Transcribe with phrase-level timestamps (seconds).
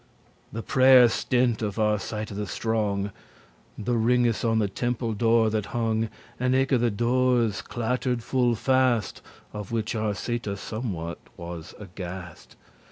[0.51, 3.11] The prayer stint* of Arcita the strong,
[3.77, 8.55] *ended The ringes on the temple door that hong, And eke the doores, clattered full
[8.55, 9.21] fast,
[9.53, 12.55] Of which Arcita somewhat was aghast.